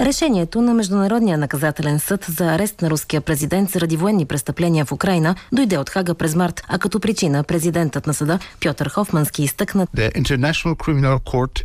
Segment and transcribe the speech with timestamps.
[0.00, 5.34] Решението на Международния наказателен съд за арест на руския президент заради военни престъпления в Украина
[5.52, 9.86] дойде от Хага през март, а като причина президентът на съда Пьотър Хофмански изтъкна.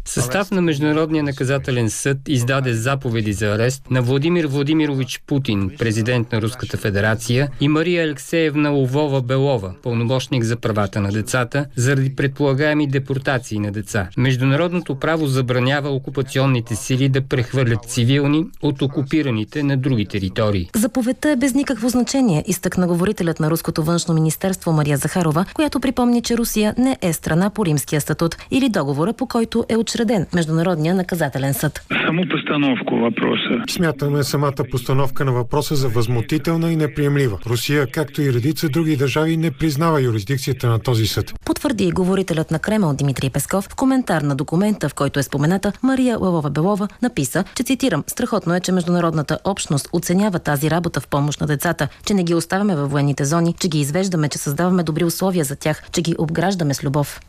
[0.06, 6.42] Състав на Международния наказателен съд издаде заповеди за арест на Владимир Владимирович Путин, президент на
[6.42, 13.60] Руската федерация, и Мария Алексеевна Ловова Белова, пълномощник за правата на децата, заради предполагаеми депортации
[13.60, 14.10] на деца.
[14.18, 18.27] Международното право забранява окупационните сили да прехвърлят цивилни
[18.62, 20.70] от окупираните на други територии.
[20.76, 26.22] Заповедта е без никакво значение, изтъкна говорителят на Руското външно министерство Мария Захарова, която припомни,
[26.22, 30.96] че Русия не е страна по римския статут или договора, по който е учреден Международния
[30.96, 31.82] наказателен съд.
[32.08, 33.64] Саму постановку въпроса.
[33.70, 37.40] Смятаме самата постановка на въпроса за възмутителна и неприемлива.
[37.46, 41.34] Русия, както и редица други държави, не признава юрисдикцията на този съд.
[41.46, 45.74] Потвърди и говорителят на Кремъл Димитрий Песков в коментар на документа, в който е спомената
[45.84, 51.08] Мария Лавова Белова, написа, че цитирам, страхотно е, че международната общност оценява тази работа в
[51.08, 54.84] помощ на децата, че не ги оставяме във военните зони, че ги извеждаме, че създаваме
[54.84, 57.22] добри условия за тях, че ги обграждаме с любов.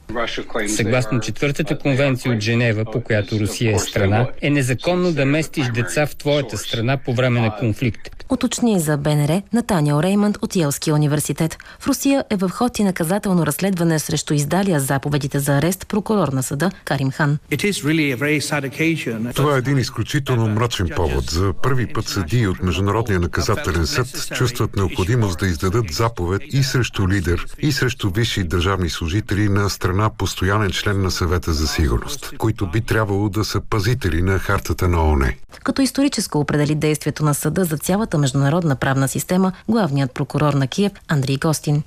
[0.76, 6.06] Съгласно четвъртата конвенция от Женева, по която Русия е страна, е незаконно да местиш деца
[6.06, 8.17] в твоята страна по време на конфликт.
[8.30, 11.58] Уточни за БНР Натаниел Реймънд от Елския университет.
[11.78, 16.42] В Русия е в ход и наказателно разследване срещу издалия заповедите за арест прокурор на
[16.42, 17.38] съда Карим Хан.
[19.34, 21.30] Това е един изключително мрачен повод.
[21.30, 27.08] За първи път съдии от Международния наказателен съд чувстват необходимост да издадат заповед и срещу
[27.08, 32.66] лидер, и срещу висши държавни служители на страна постоянен член на съвета за сигурност, които
[32.66, 35.38] би трябвало да са пазители на хартата на ОНЕ.
[35.64, 40.92] Като историческо определи действието на съда за цялата международна правна система, главният прокурор на Киев
[41.08, 41.82] Андрей Костин.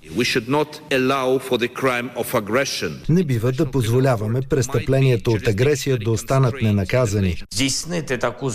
[3.10, 7.44] Не бива да позволяваме престъпленията от агресия да останат ненаказани.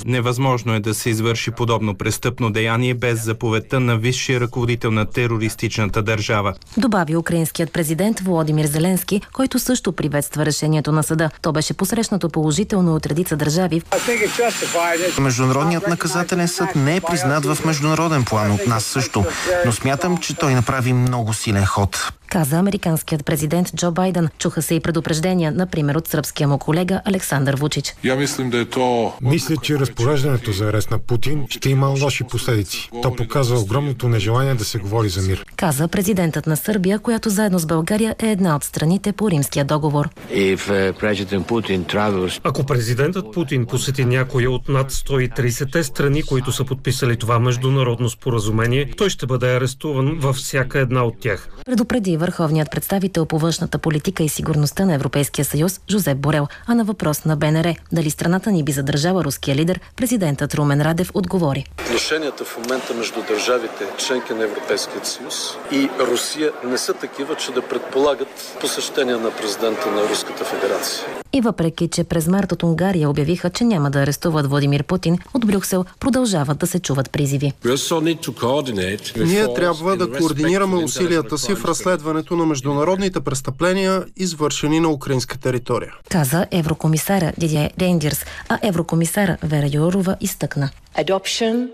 [0.04, 6.02] Невъзможно е да се извърши подобно престъпно деяние без заповедта на висшия ръководител на терористичната
[6.02, 6.54] държава.
[6.76, 11.30] Добави украинският президент Володимир Зеленски, който също приветства решението на съда.
[11.42, 13.82] То беше посрещнато положително от редица държави.
[15.20, 19.24] Международният наказателен съд не е признат в международен план от нас също,
[19.66, 22.12] но смятам, че той направи много силен ход.
[22.28, 24.28] Каза американският президент Джо Байден.
[24.38, 27.94] Чуха се и предупреждения, например от сръбския му колега Александър Вучич.
[28.04, 29.12] Я мислим да е то...
[29.22, 32.90] Мисля, че разпореждането за арест на Путин ще има лоши последици.
[33.02, 35.44] То показва огромното нежелание да се говори за мир.
[35.56, 40.08] Каза президентът на Сърбия, която заедно с България е една от страните по римския договор.
[42.44, 48.90] Ако президентът Путин посети някоя от над 130-те страни, които са подписали това международно споразумение,
[48.96, 51.48] той ще бъде арестуван във всяка една от тях.
[51.66, 56.84] Предупреди върховният представител по външната политика и сигурността на Европейския съюз Жозеп Борел, а на
[56.84, 61.64] въпрос на БНР дали страната ни би задържала руския лидер, президентът Румен Радев отговори.
[61.80, 65.34] Отношенията в момента между държавите, членки на Европейския съюз
[65.72, 71.06] и Русия не са такива, че да предполагат посещение на президента на Руската федерация.
[71.32, 75.46] И въпреки, че през март от Унгария обявиха, че няма да арестуват Владимир Путин, от
[75.46, 77.52] Брюксел продължават да се чуват призиви.
[79.16, 85.92] Ние трябва да координираме усилията си в разследването на международните престъпления, извършени на украинска територия.
[86.10, 90.70] Каза еврокомисара Дидия Рейндирс, а еврокомисара Вера Юрова изтъкна.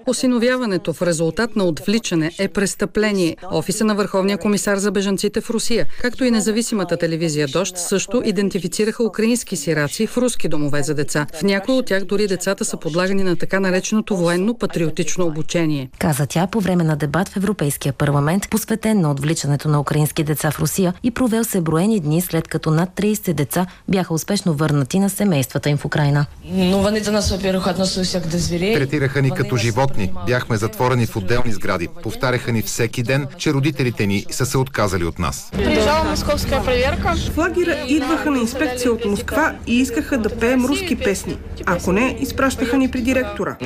[0.07, 3.37] Осиновяването в резултат на отвличане е престъпление.
[3.53, 9.05] Офиса на Върховния комисар за бежанците в Русия, както и независимата телевизия Дощ, също идентифицираха
[9.05, 11.27] украински сираци в руски домове за деца.
[11.35, 15.91] В някои от тях дори децата са подлагани на така нареченото военно-патриотично обучение.
[15.99, 20.51] Каза тя по време на дебат в Европейския парламент, посветен на отвличането на украински деца
[20.51, 24.99] в Русия и провел се броени дни след като над 30 деца бяха успешно върнати
[24.99, 26.27] на семействата им в Украина.
[28.75, 30.13] Третираха ни като животни.
[30.27, 31.89] Бяхме затворени в отделни сгради.
[32.03, 35.49] Повтаряха ни всеки ден, че родителите ни са се отказали от нас.
[35.53, 37.15] Приезжала московска проверка.
[37.35, 41.39] В лагера идваха на инспекция от Москва и искаха да пеем руски песни.
[41.67, 43.57] Ако не, изпращаха ни при директора.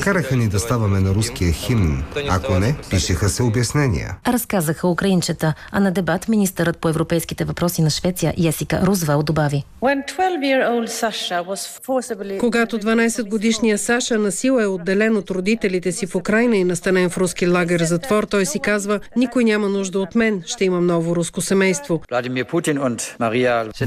[0.00, 2.04] Караха ни да ставаме на руския химн.
[2.28, 4.16] Ако не, пишеха се обяснения.
[4.28, 9.64] Разказаха украинчета, А на дебат министърът по европейските въпроси на Швеция Есика Рузвел добави.
[12.40, 17.46] Когато 12-годишният Саша насила е отделен от родителите си в Украина и настанен в руски
[17.46, 22.02] лагер затвор, той си казва, никой няма нужда от мен, ще имам ново руско семейство.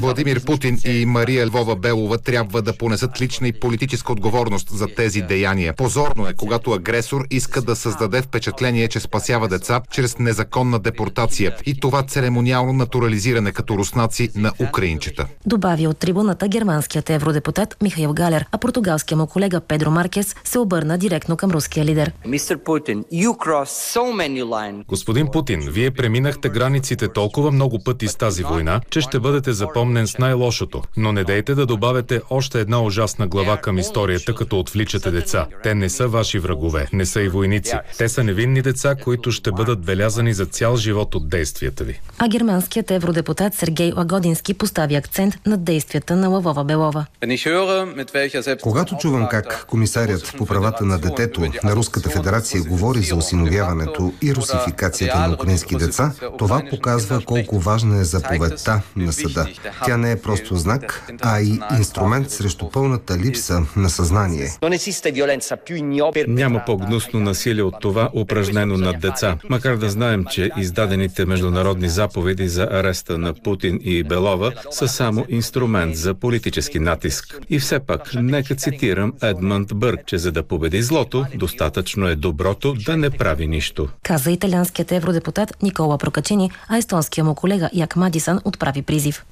[0.00, 5.22] Владимир Путин и Мария Львова Белова трябва да понесат лична и политическа отговорност за тези
[5.22, 5.74] деяния.
[5.74, 11.77] Позорно е, когато агресор иска да създаде впечатление, че спасява деца чрез незаконна депортация и
[11.80, 15.26] това церемониално натурализиране като руснаци на украинчета.
[15.46, 20.98] Добави от трибуната германският евродепутат Михаил Галер, а португалския му колега Педро Маркес се обърна
[20.98, 22.12] директно към руския лидер.
[24.88, 30.06] Господин Путин, вие преминахте границите толкова много пъти с тази война, че ще бъдете запомнен
[30.06, 30.82] с най-лошото.
[30.96, 35.46] Но не дейте да добавяте още една ужасна глава към историята, като отвличате деца.
[35.62, 37.74] Те не са ваши врагове, не са и войници.
[37.98, 41.28] Те са невинни деца, които ще бъдат белязани за цял живот от
[41.68, 42.00] действията ви.
[42.18, 47.06] А германският евродепутат Сергей Лагодински постави акцент на действията на Лавова Белова.
[48.62, 54.34] Когато чувам как комисарят по правата на детето на Руската федерация говори за осиновяването и
[54.34, 59.46] русификацията на украински деца, това показва колко важна е заповедта на съда.
[59.84, 64.48] Тя не е просто знак, а и инструмент срещу пълната липса на съзнание.
[66.28, 69.36] Няма по-гнусно насилие от това, упражнено над деца.
[69.48, 71.57] Макар да знаем, че издадените международни
[71.88, 77.40] заповеди за ареста на Путин и Белова са само инструмент за политически натиск.
[77.50, 82.74] И все пак, нека цитирам Едмънд Бърг, че за да победи злото, достатъчно е доброто
[82.74, 83.88] да не прави нищо.
[84.02, 89.24] Каза италианският евродепутат Никола Прокачини, а естонския му колега Як Мадисън отправи призив.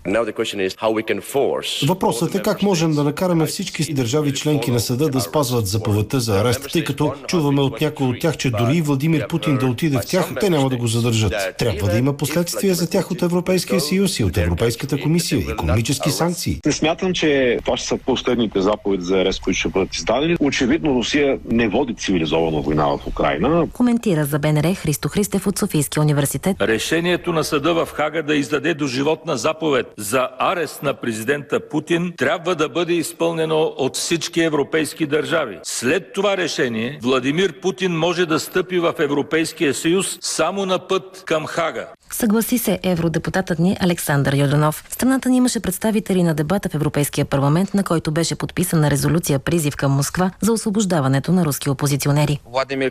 [1.89, 6.41] Въпросът е как можем да накараме всички държави членки на съда да спазват заповедта за
[6.41, 10.07] арест, тъй като чуваме от някои от тях, че дори Владимир Путин да отиде в
[10.07, 11.35] тях, те няма да го задържат.
[11.59, 16.61] Трябва да има последствия за тях от Европейския съюз и от Европейската комисия, економически санкции.
[16.67, 20.37] Не смятам, че това ще са последните заповеди за арест, които ще бъдат издадени.
[20.41, 23.67] Очевидно Русия не води цивилизована война в Украина.
[23.73, 26.57] Коментира за БНР Христо Христев от Софийския университет.
[26.61, 32.55] Решението на съда в Хага да издаде доживотна заповед за арест на президента Путин трябва
[32.55, 35.59] да бъде изпълнено от всички европейски държави.
[35.63, 41.47] След това решение Владимир Путин може да стъпи в Европейския съюз само на път към
[41.47, 41.89] Хага.
[42.11, 44.85] Съгласи се евродепутатът ни Александър Йорданов.
[44.91, 49.77] Страната ни имаше представители на дебата в Европейския парламент, на който беше подписана резолюция призив
[49.77, 52.41] към Москва за освобождаването на руски опозиционери.
[52.53, 52.91] Владимир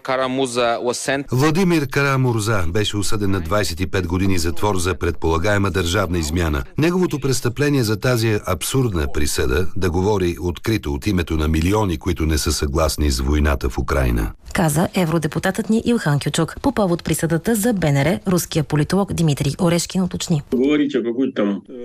[1.88, 6.63] Карамурза беше осъден на 25 години затвор за предполагаема държавна измяна.
[6.77, 12.38] Неговото престъпление за тази абсурдна присъда да говори открито от името на милиони, които не
[12.38, 14.31] са съгласни с войната в Украина.
[14.56, 20.42] Каза евродепутатът ни Илхан Кючук по повод присъдата за БНР, руския политолог Димитрий Орешкин уточни.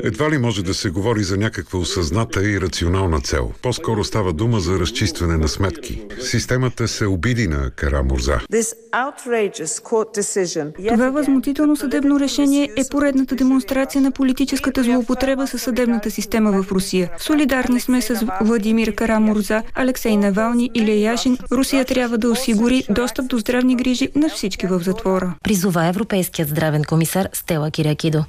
[0.02, 3.52] Едва ли може да се говори за някаква осъзната и рационална цел.
[3.62, 6.02] По-скоро става дума за разчистване на сметки.
[6.20, 8.38] Системата се обиди на Карамурза.
[10.88, 17.10] Това възмутително съдебно решение е поредната демонстрация на политическата злоупотреба със съдебната система в Русия.
[17.18, 21.38] Солидарни сме с Владимир Карамурза, Алексей Навални или Яшин.
[21.52, 22.59] Русия трябва да осигури
[22.90, 25.34] достъп до здравни грижи на всички в затвора.
[25.42, 28.24] Призова Европейският здравен комисар Стела Кирякидо.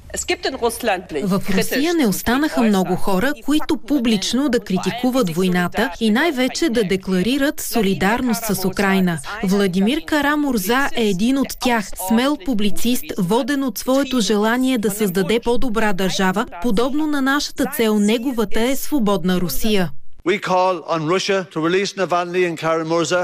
[1.24, 7.60] В Русия не останаха много хора, които публично да критикуват войната и най-вече да декларират
[7.60, 9.18] солидарност с Украина.
[9.44, 15.92] Владимир Карамурза е един от тях, смел публицист, воден от своето желание да създаде по-добра
[15.92, 19.90] държава, подобно на нашата цел, неговата е свободна Русия.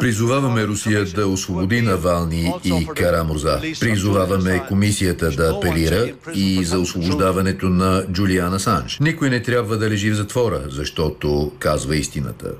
[0.00, 3.60] Призоваваме Русия да освободи Навални и Карамурза.
[3.80, 8.98] Призоваваме комисията да апелира и за освобождаването на Джулиана Санж.
[9.00, 12.52] Никой не трябва да лежи в затвора, защото казва истината.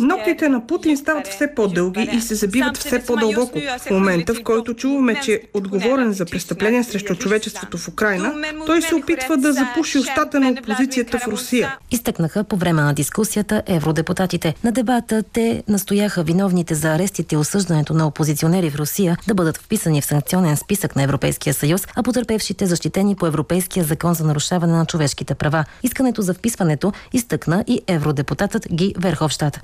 [0.00, 3.58] Ногтите на Путин стават все по-дълги и се забиват все по-дълбоко.
[3.78, 8.34] В момента, в който чуваме, че е отговорен за престъпления срещу човечеството в Украина,
[8.66, 11.76] той се опитва да запуши устата на опозицията в Русия.
[11.90, 14.54] Изтъкнаха по време на дискусията евродепутатите.
[14.64, 19.56] На дебата те настояха виновните за арестите и осъждането на опозиционери в Русия да бъдат
[19.56, 24.72] вписани в санкционен списък на Европейския съюз, а потърпевшите защитени по Европейския закон за нарушаване
[24.72, 25.64] на човешките права.
[25.82, 29.60] Искането за вписването изтъкна изтъкна и евродепутатът Ги Верховщата.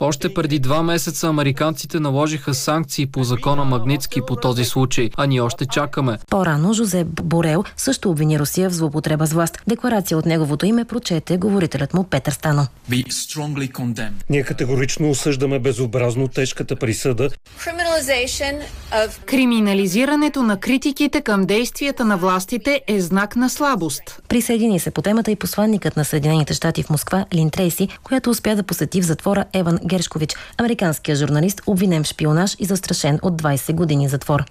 [0.00, 5.40] Още преди два месеца американците наложиха санкции по закона Магницки по този случай, а ние
[5.40, 6.18] още чакаме.
[6.30, 9.58] По-рано Жозеп Борел също обвини Русия в злоупотреба с власт.
[9.66, 12.66] Декларация от неговото име прочете говорителят му Петър Стано.
[14.30, 17.30] Ние категорично осъждаме безобразно тежката присъда.
[19.26, 24.22] Криминализирането на критиките към действията на властите е знак на слабост.
[24.28, 28.56] Присъедини се по темата и посланникът на Съединените щати в Москва Лин Трейси, която успя
[28.56, 33.74] да посети в затвора Еван Гершкович, американският журналист, обвинен в шпионаж и застрашен от 20
[33.74, 34.44] години затвор.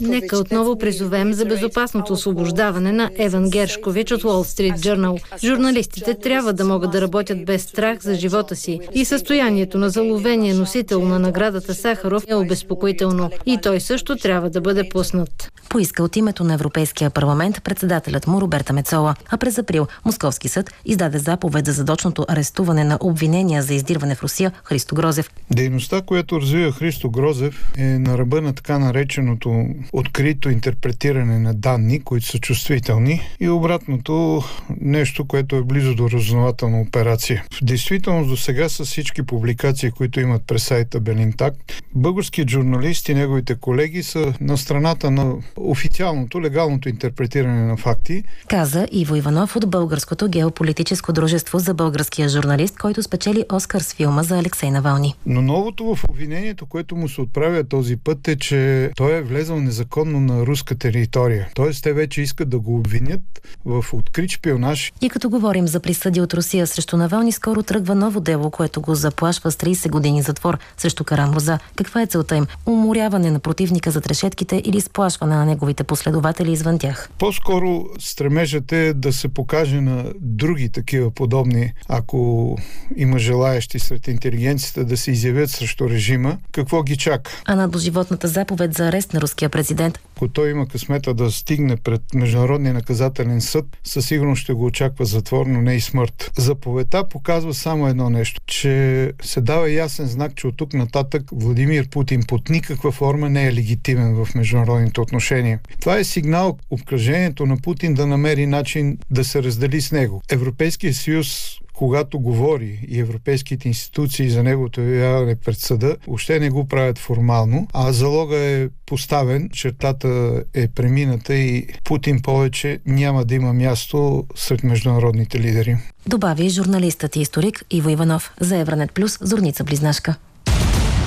[0.00, 5.38] Нека отново призовем за безопасното освобождаване на Еван Гершкович от Wall Street Journal.
[5.44, 10.54] Журналистите трябва да могат да работят без страх за живота си и състоянието на заловения
[10.54, 15.52] носител на наградата Сахаров е обезпокоително и той също трябва да бъде пуснат.
[15.68, 20.70] Поиска от името на Европейския парламент председателят му Роберта Мецола, а през април Московски съд
[20.84, 25.30] издаде заповед за задочното арестуване на обвинения за издирване в Русия Христо Грозев.
[25.50, 32.00] Дейността, която развива Христо Грозев е на ръба на така нареченото открито интерпретиране на данни,
[32.00, 34.42] които са чувствителни и обратното
[34.80, 37.44] нещо, което е близо до разузнавателна операция.
[37.52, 41.54] В действителност до сега с всички публикации, които имат през сайта Белинтак,
[41.94, 48.22] българският журналист и неговите колеги са на страната на официалното, легалното интерпретиране на факти.
[48.48, 54.22] Каза Иво Иванов от Българското геополитическо дружество за българския журналист, който спечели Оскар с филма
[54.22, 55.14] за Алексей Навални.
[55.26, 59.60] Но новото в обвинението, което му се отправя този път е, че той е влезъл
[59.60, 61.48] незаконно на руска територия.
[61.54, 63.20] Тоест те вече искат да го обвинят
[63.64, 64.92] в открит шпионаж.
[65.00, 68.94] И като говорим за присъди от Русия срещу Навални, скоро тръгва ново дело, което го
[68.94, 71.58] заплашва с 30 години затвор срещу Карамурза.
[71.76, 72.46] Каква е целта им?
[72.66, 77.10] Уморяване на противника за трешетките или сплашване на неговите последователи извън тях?
[77.18, 82.58] По-скоро стремежът е да се покаже на други такива подобни, ако
[82.96, 87.30] има желаящи сред интелигенцията да се изявят срещу режима, какво ги чака.
[87.44, 89.98] А на доживотната заповед за арест на руския президент?
[90.16, 95.04] Ако той има късмета да стигне пред Международния наказателен съд, със сигурност ще го очаква
[95.04, 96.30] затвор, но не и смърт.
[96.36, 101.88] Заповедта показва само едно нещо, че се дава ясен знак, че от тук нататък Владимир
[101.88, 105.60] Путин под никаква форма не е легитимен в международните отношения.
[105.80, 110.22] Това е сигнал обкръжението на Путин да намери начин да се раздели с него.
[110.30, 116.68] Европейския съюз когато говори и европейските институции за неговото явяване пред съда, въобще не го
[116.68, 123.52] правят формално, а залога е поставен, чертата е премината и Путин повече няма да има
[123.52, 125.76] място сред международните лидери.
[126.06, 130.14] Добави журналистът и историк Иво Иванов за Евранет Плюс, Зорница Близнашка.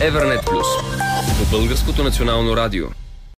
[0.01, 0.67] Евранет Плюс
[1.39, 2.85] по Българското национално радио.